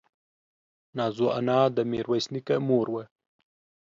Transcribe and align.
نازو 0.97 1.27
انا 1.37 1.59
د 1.75 1.77
ميرويس 1.91 2.25
نيکه 2.33 2.55
مور 2.67 2.87
وه. 2.93 3.03